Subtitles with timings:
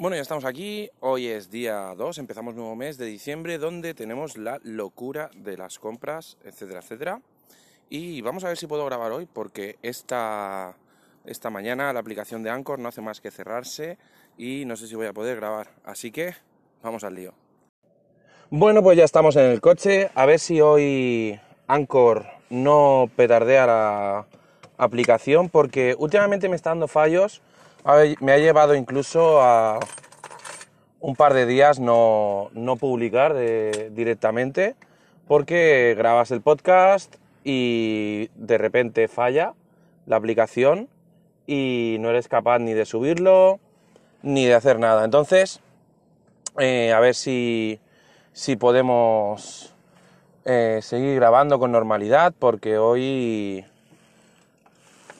[0.00, 0.88] Bueno, ya estamos aquí.
[1.00, 5.78] Hoy es día 2, empezamos nuevo mes de diciembre, donde tenemos la locura de las
[5.78, 7.20] compras, etcétera, etcétera.
[7.90, 10.74] Y vamos a ver si puedo grabar hoy, porque esta,
[11.26, 13.98] esta mañana la aplicación de Anchor no hace más que cerrarse
[14.38, 15.68] y no sé si voy a poder grabar.
[15.84, 16.34] Así que
[16.82, 17.34] vamos al lío.
[18.48, 20.10] Bueno, pues ya estamos en el coche.
[20.14, 24.26] A ver si hoy Anchor no petardea la
[24.78, 27.42] aplicación, porque últimamente me está dando fallos
[28.20, 29.80] me ha llevado incluso a
[31.00, 33.34] un par de días no, publicar
[33.90, 34.76] directamente
[35.26, 39.54] porque grabas el podcast y de repente falla
[40.06, 40.88] la aplicación
[41.46, 43.60] y no eres capaz ni de subirlo
[44.22, 45.04] ni de hacer nada.
[45.04, 45.60] Entonces,
[46.58, 47.80] eh, a ver si,
[48.32, 49.74] si podemos
[50.44, 53.64] eh, seguir grabando con normalidad porque hoy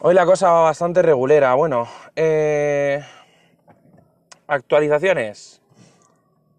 [0.00, 1.54] Hoy la cosa va bastante regulera.
[1.54, 3.02] Bueno, eh,
[4.46, 5.62] actualizaciones.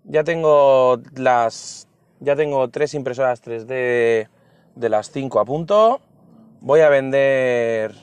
[0.06, 1.88] Ya tengo las.
[2.20, 4.28] Ya tengo tres impresoras 3D
[4.76, 6.02] de las 5 a punto.
[6.62, 7.94] Voy a vender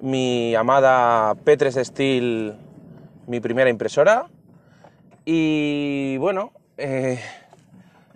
[0.00, 2.56] mi amada P3 Steel,
[3.26, 4.28] mi primera impresora.
[5.26, 7.20] Y bueno, eh,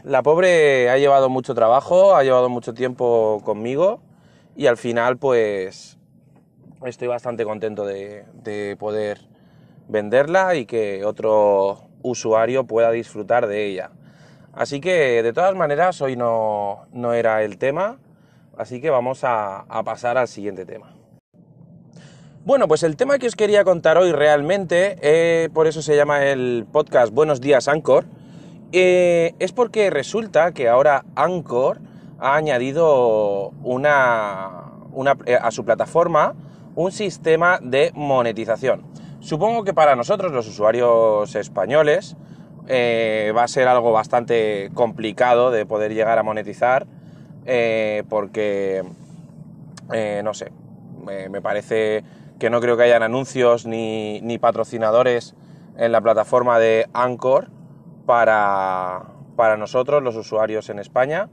[0.02, 4.00] la pobre ha llevado mucho trabajo, ha llevado mucho tiempo conmigo
[4.56, 5.98] y al final pues
[6.86, 9.20] estoy bastante contento de, poder
[9.88, 13.90] venderla y que otro usuario pueda disfrutar de ella.
[14.52, 17.98] Así que de todas maneras hoy no, era el tema,
[18.56, 20.94] así que vamos a, pasar al siguiente tema.
[22.44, 26.24] Bueno, pues el tema que os quería contar hoy realmente, eh, por eso se llama
[26.24, 28.04] el podcast Buenos días Anchor,
[28.72, 31.78] eh, es porque resulta que ahora Anchor
[32.18, 36.34] ha añadido una, una eh, a su plataforma
[36.74, 38.84] un sistema de monetización.
[39.20, 42.16] Supongo que para nosotros, los usuarios españoles,
[42.68, 46.86] eh, va a ser algo bastante complicado de poder llegar a monetizar,
[47.44, 48.84] eh, porque,
[49.92, 50.52] eh, no sé,
[51.04, 52.04] me parece
[52.38, 55.34] que no creo que hayan anuncios ni, ni, patrocinadores
[55.76, 57.48] en la plataforma de Anchor
[58.06, 59.02] para,
[59.36, 61.28] para nosotros, los usuarios en España.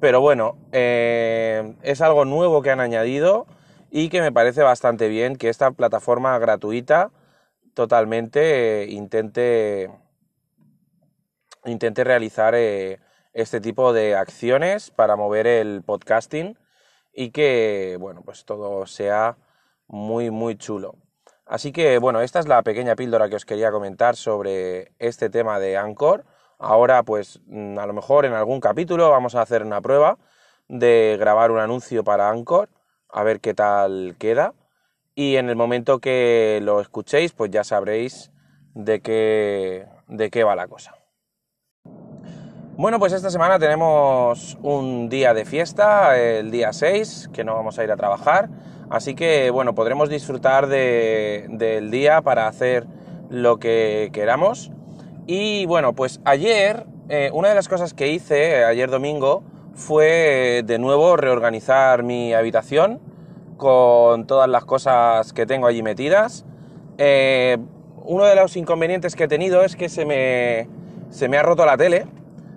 [0.00, 3.46] Pero bueno, es algo nuevo que han añadido
[3.90, 7.10] y que me parece bastante bien que esta plataforma gratuita
[7.74, 9.90] totalmente eh, intente,
[11.64, 13.00] intente realizar eh,
[13.32, 16.58] este tipo de acciones para mover el podcasting
[17.12, 19.36] y que, bueno, pues todo sea
[19.86, 20.96] muy, muy chulo.
[21.46, 25.58] Así que, bueno, esta es la pequeña píldora que os quería comentar sobre este tema
[25.58, 26.24] de Anchor.
[26.58, 30.18] Ahora, pues, mm, a lo mejor en algún capítulo vamos a hacer una prueba
[30.68, 32.68] de grabar un anuncio para Anchor
[33.12, 34.54] a ver qué tal queda.
[35.14, 38.30] Y en el momento que lo escuchéis, pues ya sabréis
[38.74, 40.94] de qué, de qué va la cosa.
[42.76, 47.78] Bueno, pues esta semana tenemos un día de fiesta, el día 6, que no vamos
[47.78, 48.48] a ir a trabajar.
[48.88, 52.86] Así que, bueno, podremos disfrutar del día para hacer
[53.28, 54.72] lo que queramos.
[55.26, 59.44] Y bueno, pues ayer, eh, una de las cosas que hice, ayer domingo,
[59.80, 63.00] fue de nuevo reorganizar mi habitación
[63.56, 66.44] con todas las cosas que tengo allí metidas.
[66.98, 67.56] Eh,
[68.04, 70.68] uno de los inconvenientes que he tenido es que se me,
[71.10, 72.06] se me ha roto la tele,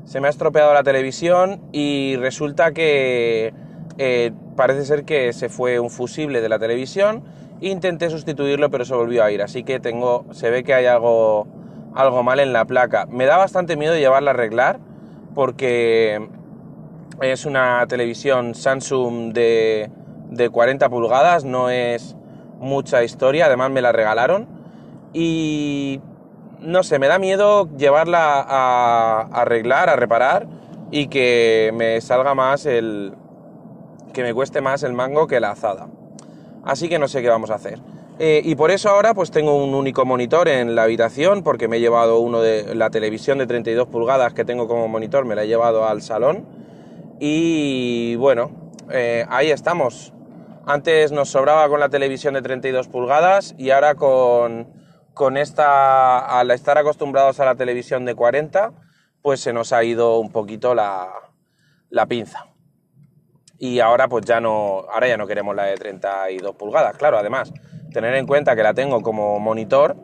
[0.06, 3.54] se me ha estropeado la televisión y resulta que
[3.98, 7.24] eh, parece ser que se fue un fusible de la televisión.
[7.62, 11.48] Intenté sustituirlo pero se volvió a ir, así que tengo, se ve que hay algo,
[11.96, 13.06] algo mal en la placa.
[13.06, 14.80] Me da bastante miedo llevarla a arreglar
[15.34, 16.28] porque
[17.24, 19.90] es una televisión Samsung de,
[20.30, 22.16] de 40 pulgadas, no es
[22.60, 24.48] mucha historia, además me la regalaron
[25.14, 26.02] y
[26.60, 30.48] no sé, me da miedo llevarla a, arreglar, a reparar
[30.92, 33.14] y que me salga más el...
[34.14, 35.88] que me cueste más el mango que la azada.
[36.64, 37.80] Así que no sé qué vamos a hacer.
[38.20, 41.78] Eh, y por eso ahora pues tengo un único monitor en la habitación porque me
[41.78, 45.44] he llevado uno de la televisión de 32 pulgadas que tengo como monitor, me la
[45.44, 46.63] he llevado al salón
[47.26, 48.52] y bueno,
[48.92, 50.12] eh, ahí estamos.
[50.66, 54.68] Antes nos sobraba con la televisión de 32 pulgadas y ahora con,
[55.14, 58.74] con esta, al estar acostumbrados a la televisión de 40,
[59.22, 61.14] pues se nos ha ido un poquito la,
[61.90, 62.48] la pinza.
[63.58, 67.54] Y ahora pues ya no, ahora ya no queremos la de 32 pulgadas, claro, además,
[67.94, 69.96] tener en cuenta que la tengo como monitor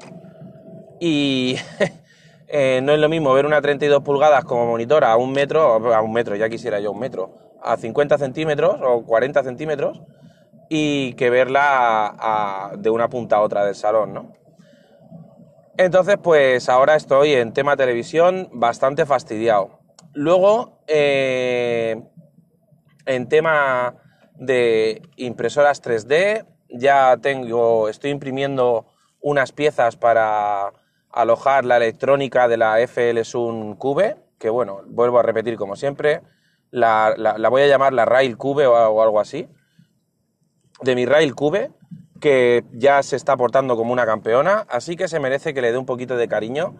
[1.02, 1.58] y
[2.52, 6.02] eh, no es lo mismo ver una 32 pulgadas como monitor a un metro, a
[6.02, 10.02] un metro, ya quisiera yo un metro, a 50 centímetros o 40 centímetros,
[10.68, 14.34] y que verla de una punta a otra del salón, ¿no?
[15.78, 19.80] Entonces, pues ahora estoy en tema televisión bastante fastidiado.
[20.14, 22.02] Luego, eh,
[23.06, 23.96] en tema
[24.36, 28.88] de impresoras 3D, ya tengo, estoy imprimiendo
[29.22, 30.74] unas piezas para
[31.12, 36.22] alojar la electrónica de la FL Sun Cube, que bueno, vuelvo a repetir como siempre,
[36.72, 37.16] la,
[37.50, 39.48] voy a llamar la Rail Cube o, o algo así,
[40.82, 41.72] de mi Rail Cube,
[42.20, 45.78] que ya se está portando como una campeona, así que se merece que le dé
[45.78, 46.76] un poquito de cariño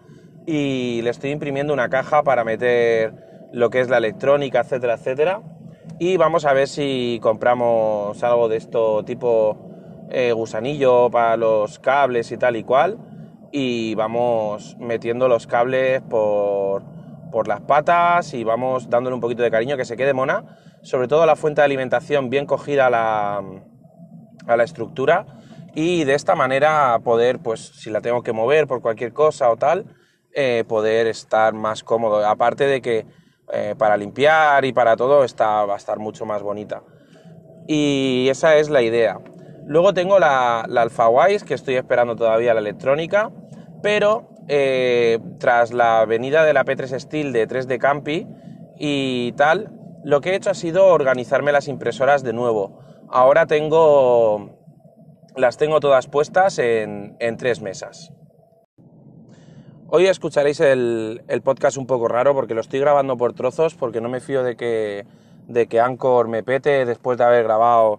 [0.46, 3.14] y le estoy imprimiendo una caja para meter
[3.52, 5.42] lo que es la electrónica, etcétera, etcétera.
[5.98, 9.70] Y vamos a ver si compramos algo de esto tipo
[10.10, 12.98] eh, gusanillo para los cables y tal y cual.
[13.52, 16.82] Y vamos metiendo los cables por,
[17.30, 20.44] por las patas y vamos dándole un poquito de cariño que se quede mona.
[20.82, 23.42] Sobre todo la fuente de alimentación bien cogida a la,
[24.46, 25.26] a la estructura
[25.74, 29.56] y de esta manera poder, pues si la tengo que mover por cualquier cosa o
[29.56, 29.86] tal,
[30.34, 32.26] eh, poder estar más cómodo.
[32.26, 33.06] Aparte de que
[33.52, 36.82] eh, para limpiar y para todo está, va a estar mucho más bonita.
[37.66, 39.20] Y esa es la idea.
[39.66, 43.30] Luego tengo la, la AlphaWise, que estoy esperando todavía la electrónica,
[43.82, 48.26] pero eh, tras la venida de la P3 Steel de 3D Campi
[48.78, 49.70] y tal,
[50.04, 52.80] lo que he hecho ha sido organizarme las impresoras de nuevo
[53.12, 54.50] Ahora tengo,
[55.34, 58.12] las tengo todas puestas en, tres mesas.
[59.88, 64.08] Hoy escucharéis el, podcast un poco raro porque lo estoy grabando por trozos porque no
[64.08, 65.06] me fío de que,
[65.48, 67.98] de que Anchor me pete después de haber grabado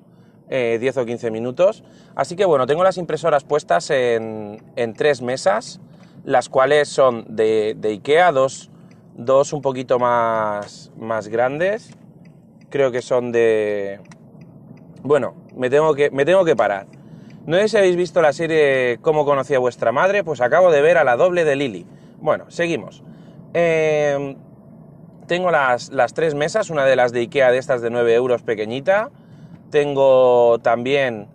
[0.51, 1.83] 10 eh, o 15 minutos.
[2.13, 4.61] Así que bueno, tengo las impresoras puestas en,
[4.97, 5.79] tres mesas,
[6.25, 8.69] las cuales son de, Ikea, dos,
[9.15, 11.91] dos, un poquito más, más grandes.
[12.69, 14.01] Creo que son de,
[15.03, 16.87] bueno, me tengo que, me tengo que parar.
[17.45, 20.97] No sé si habéis visto la serie Cómo conocía vuestra madre, pues acabo de ver
[20.97, 21.85] a la doble de Lily.
[22.19, 23.03] Bueno, seguimos.
[23.53, 24.35] Em,
[25.27, 28.43] tengo las, las, tres mesas, una de las de Ikea de estas de 9 euros
[28.43, 29.09] pequeñita.
[29.71, 31.27] Tengo también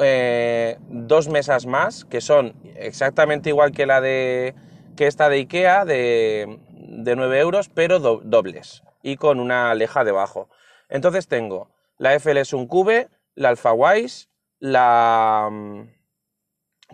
[0.00, 4.54] eh, dos mesas más que son exactamente igual que la de
[4.96, 10.48] que esta de Ikea de, de 9 euros, pero dobles y con una aleja debajo.
[10.88, 14.28] Entonces tengo la FL es un Cube, la AlphaWise,
[14.60, 15.48] la...
[15.50, 15.88] Mm,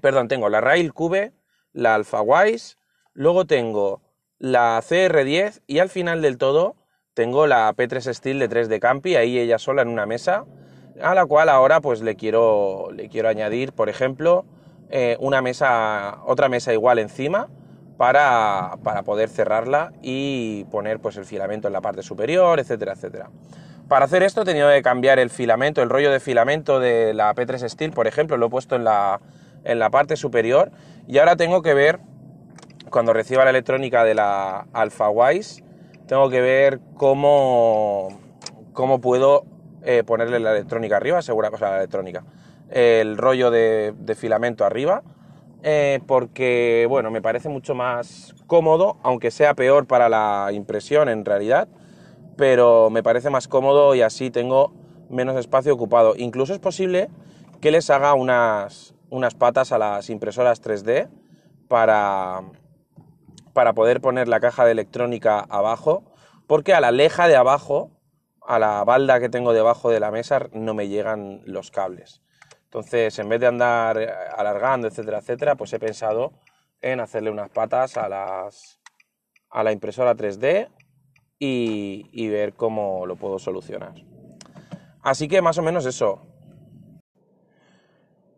[0.00, 1.34] perdón, tengo la Rail Cube,
[1.72, 2.78] la AlphaWise,
[3.12, 4.00] luego tengo
[4.38, 6.76] la CR10 y al final del todo
[7.12, 10.46] tengo la P3 Steel de 3 de Campi, ahí ella sola en una mesa,
[11.00, 14.44] a la cual ahora pues le quiero, le quiero añadir, por ejemplo,
[14.90, 17.48] eh, una mesa, otra mesa igual encima
[17.96, 23.30] para, para poder cerrarla y poner pues el filamento en la parte superior, etcétera, etcétera.
[23.88, 27.34] Para hacer esto he tenido que cambiar el filamento, el rollo de filamento de la
[27.34, 29.20] P3 Steel, por ejemplo, lo he puesto en la,
[29.64, 30.70] en la parte superior
[31.06, 32.00] y ahora tengo que ver,
[32.90, 35.62] cuando reciba la electrónica de la AlphaWise,
[36.06, 38.20] tengo que ver cómo,
[38.72, 39.44] cómo puedo
[39.84, 42.24] eh, ponerle la electrónica arriba, segura la electrónica,
[42.70, 45.02] el rollo de, filamento arriba,
[45.62, 51.24] eh, porque, bueno, me parece mucho más cómodo, aunque sea peor para la impresión en
[51.24, 51.68] realidad,
[52.36, 54.72] pero me parece más cómodo y así tengo
[55.10, 56.14] menos espacio ocupado.
[56.16, 57.10] Incluso es posible
[57.60, 61.08] que les haga unas, unas patas a las impresoras 3D
[61.68, 62.42] para,
[63.52, 66.04] para poder poner la caja de electrónica abajo,
[66.46, 67.90] porque a la leja de abajo,
[68.46, 72.22] a la balda que tengo debajo de la mesa, no me llegan los cables.
[72.64, 73.98] Entonces, en vez de andar
[74.36, 76.32] alargando, etcétera, etcétera, pues he pensado
[76.80, 78.80] en hacerle unas patas a, las,
[79.50, 80.68] a la impresora 3D
[81.38, 83.94] y, ver cómo lo puedo solucionar.
[85.02, 86.26] Así que más o menos eso.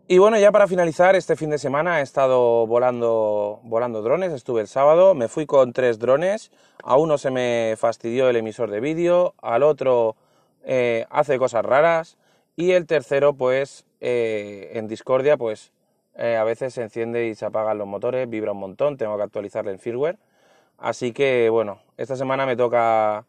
[0.09, 4.61] Y bueno, ya para finalizar, este fin de semana he estado volando, volando drones, estuve
[4.61, 6.53] el sábado, me fui con tres drones,
[6.85, 10.15] a uno se me fastidió el emisor de vídeo, al otro
[10.63, 12.19] eh, hace cosas raras.
[12.55, 15.73] Y el tercero pues eh, en discordia pues
[16.15, 19.25] eh, a veces se enciende y se apagan los motores, vibra un montón, tengo que
[19.25, 20.19] actualizarle el firmware.
[20.79, 23.25] Así que bueno, esta semana me toca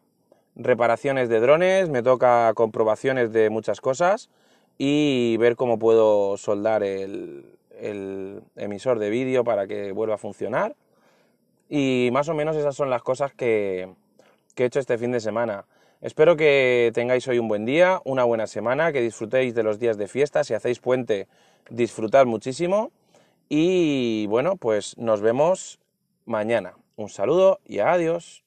[0.55, 4.29] reparaciones de drones, me toca comprobaciones de muchas cosas
[4.77, 7.53] y ver cómo puedo soldar el,
[8.55, 10.75] emisor de vídeo para que vuelva a funcionar.
[11.69, 13.89] Y más o menos esas son las cosas que,
[14.55, 15.65] que he hecho este fin de semana.
[16.01, 19.98] Espero que tengáis hoy un buen día, una buena semana, que disfrutéis de los días
[19.98, 20.43] de fiesta.
[20.43, 21.27] Si hacéis puente,
[21.69, 22.91] disfrutad muchísimo.
[23.50, 25.79] Y bueno, pues nos vemos
[26.25, 26.74] mañana.
[26.96, 28.43] Un saludo y adiós.